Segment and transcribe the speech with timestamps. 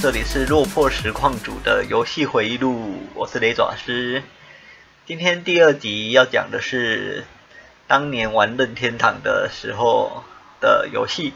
[0.00, 4.22] 这里是落魄实况组的游戏回忆录，我是雷爪师。
[5.04, 7.24] 今天第二集要讲的是
[7.88, 10.22] 当年玩任天堂的时候
[10.60, 11.32] 的游戏。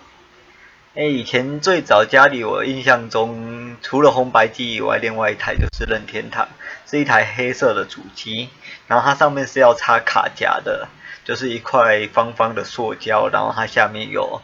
[0.95, 6.49] 哎，以前最早家里我印象中，除了红白机以外，另外一台就是任天堂，
[6.87, 8.49] 是一台黑色的主机，
[8.87, 10.87] 然后它上面是要插卡夹的，
[11.25, 14.41] 就是一块方方的塑胶，然后它下面有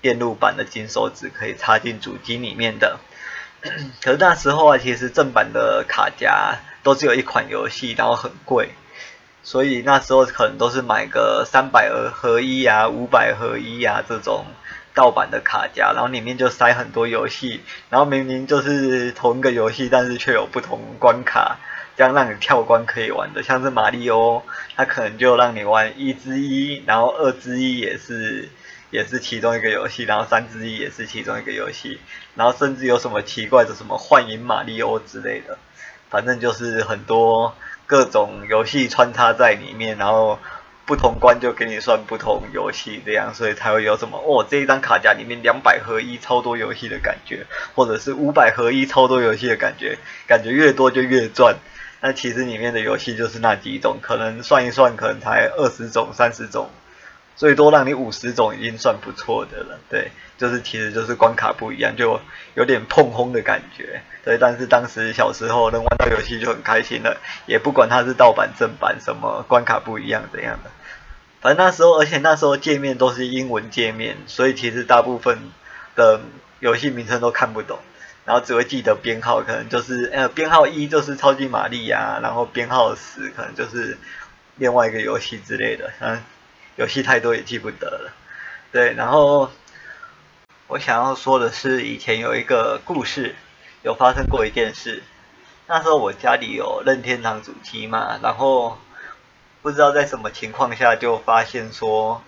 [0.00, 3.00] 电路板的金手指可以插进主机里面的。
[4.02, 8.70] 可是那时候啊，其实正版的卡夹都只有一款游戏，然后很贵，
[9.42, 14.44] 所以那时候可能都是买个三百合一啊、五百合一啊这种
[14.94, 17.60] 盗版的卡夹，然后里面就塞很多游戏，
[17.90, 21.58] 然后明明就是同一个游戏，但是却有不同关卡，
[21.96, 24.42] 这样让你跳关可以玩的，像是马里奥，
[24.76, 28.48] 它可能就让你玩一之一，然后二之一也是。
[28.90, 31.98] 也是其中一个游戏，然后三之一也是其中一个游戏，
[32.34, 35.58] 然后甚至有什么奇怪的什么幻影马里奥之类的，
[36.08, 37.54] 反正就是很多
[37.86, 40.38] 各种游戏穿插在里面，然后
[40.86, 51.56] 不同关就给你算不同游戏这样，所以才会有什么哦这一张卡夹里面两百合一超多游戏的感觉，或者是五百合一超多游戏的感觉，感觉越多就越赚。
[52.00, 56.70] 那其实里面的游戏就是那几种，可能算一算可能才二十种三十种。
[57.36, 62.18] 最多让你五十种已经算不错的了，对，就是其实就是关卡不一样，就
[62.54, 64.38] 有点碰轰的感觉，对。
[64.38, 70.70] 但是当时小时候能玩到游戏就很开心了，也不管它是盗版正版什么关卡不一样怎样的，
[71.42, 75.38] 反正那时候，而且那时候界面都是英文界面，所以其实大部分
[75.94, 76.20] 的
[76.60, 77.78] 游戏名称都看不懂，
[78.24, 83.98] 然后只会记得编号，可能就是呃编号一就是超级玛丽呀，然后编号十可能就是
[84.56, 86.22] 另外一个游戏之类的，嗯。
[86.76, 88.12] 游戏太多也记不得了，
[88.70, 89.50] 对，然后
[90.66, 93.34] 我想要说的是，以前有一个故事，
[93.82, 95.02] 有发生过一件事。
[95.66, 98.76] 那时候我家里有任天堂主机嘛，然后
[99.62, 102.22] 不知道在什么情况下就发现说，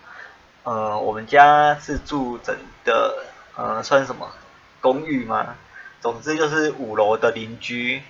[0.62, 4.33] 呃，我们家是住整的，呃，算什么
[4.81, 5.56] 公寓吗？
[6.01, 8.03] 总之就是五楼的邻居，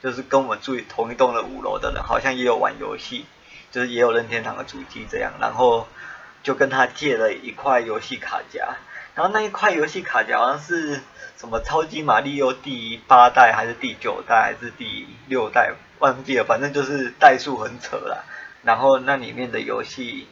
[0.00, 3.26] 就是跟我们住同一栋的五楼的人，好像也有玩游戏。
[3.72, 5.88] 就是也有任天堂的主机这样，然后
[6.44, 8.76] 就跟他借了一块游戏卡夹，
[9.16, 11.00] 然后那一块游戏卡夹好像是
[11.36, 18.24] 什么超级玛丽欧第八代还是第九代还是第六代忘记了，反正就是代数很扯啦。
[18.62, 20.28] 然后那里面的游戏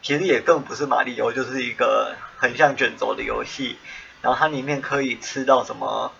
[0.00, 3.76] 其实也更不是玛丽欧，就是一个很像卷轴的游戏，
[4.22, 6.12] 然后它里面可以吃到什么。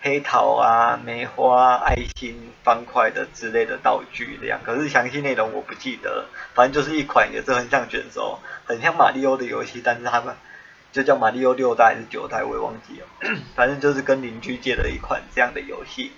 [0.00, 6.26] 黑桃啊、梅花、爱心、方块的之类的道具这样，可是详细内容我不记得。
[6.54, 10.36] 反正就是一款也是很像卷轴、很像马里奥的游戏，但是他们
[10.92, 13.06] 就叫马里奥六代还是九代，我也忘记了。
[13.56, 16.12] 反正就是跟邻居借了一款这样的游戏，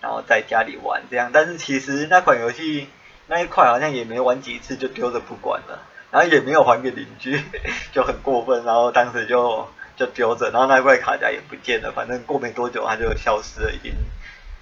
[0.00, 1.30] 然后在家里玩这样。
[1.32, 2.88] 但是其实那款游戏
[3.28, 7.40] 那一块好像也没玩几次就丢着不管了，然后也没有还给邻居，
[7.92, 8.64] 就很过分。
[8.64, 9.68] 然后当时就。
[9.96, 11.92] 就丢着，然后那块卡夹也不见了。
[11.92, 13.94] 反正过没多久，它就消失了，已经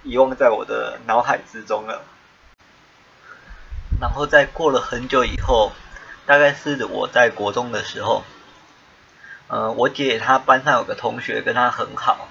[0.03, 2.01] 遗忘在我的脑海之中了。
[4.01, 5.71] 然后在过了很久以后，
[6.25, 8.23] 大概是我在国中的时候，
[9.47, 12.27] 呃，我姐她班上有个同学跟她很好，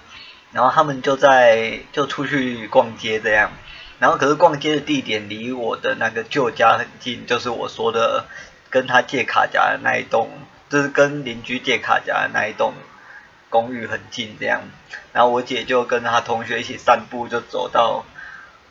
[0.53, 3.51] 然后他们就在就出去逛街这样。
[3.99, 8.27] 然后可是逛街的地点离我的那个旧家很近，就是我说的
[8.69, 10.29] 跟他借卡夹的那一栋，
[10.69, 12.75] 就是跟邻居借卡夹的那一栋。
[13.53, 14.63] 公寓很近，这样，
[15.13, 18.07] 然后我姐就跟她同学一起散步，就走到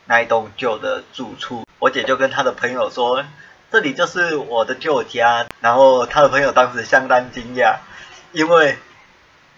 [0.08, 1.68] 那一栋旧的住处。
[1.78, 3.24] 我姐就跟她的朋友说
[3.72, 7.76] ：“这里就是我的旧家。”然后她的朋友当时相当惊讶，
[8.32, 8.80] 因为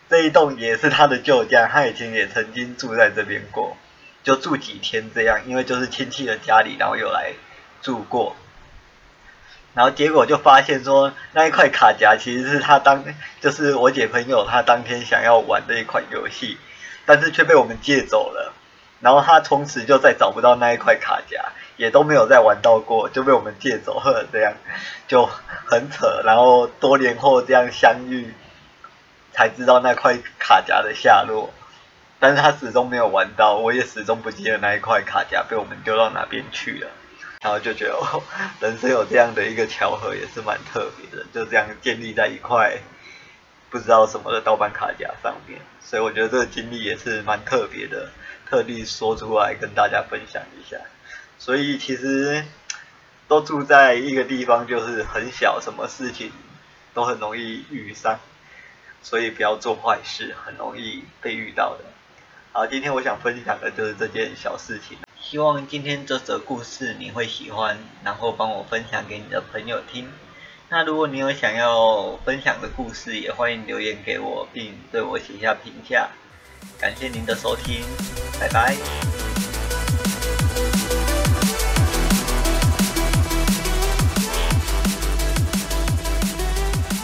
[0.10, 3.78] 这一栋也是她的旧家，她以前也曾经住在这边过，
[4.24, 7.32] 就住几天这样，因为就是亲戚的家里，然后有来
[7.82, 8.36] 住过。
[9.74, 13.04] 然后结果就发现说那一块卡夹其实是他当
[13.42, 16.58] 就是我姐朋友他当天想要玩的一款游戏，
[17.06, 18.54] 但是却被我们借走了。
[19.02, 21.44] 然后他从此就再找不到那一块卡夹，
[21.76, 24.26] 也都没有再玩到过，就被我们借走了。
[24.32, 24.54] 这样
[25.10, 26.22] 就很扯。
[26.24, 28.34] 然后多年后这样相遇，
[29.34, 31.52] 才知道那块卡夹的下落。
[32.20, 36.88] 但是他始终没有玩到，我也始终不记得那一块卡夹被我们丢到哪边去了。
[37.44, 38.24] 然后就觉得 哦，
[38.62, 42.80] 人生有这样的一个巧合也是蛮特别的，就这样建立在一块
[43.70, 48.10] 不知道什么的盗版卡夹上面，所以我觉得这个经历也是蛮特别的，
[48.50, 50.78] 特地说出来跟大家分享一下。
[51.38, 52.46] 所以其实
[53.28, 56.32] 都住在一个地方，就是很小，什么事情
[56.94, 58.20] 都很容易遇上，
[59.02, 61.84] 所以不要做坏事，很容易被遇到的。
[62.54, 64.98] 好，今天我想分享的就是这件小事情。
[65.24, 70.12] 希望今天这则故事你会喜欢，然后帮我分享给你的朋友听。
[70.70, 76.10] 那如果你有想要分享的故事，也欢迎留言给我，并对我写下评价。
[76.78, 77.84] 感谢您的收听，
[78.38, 79.23] 拜拜。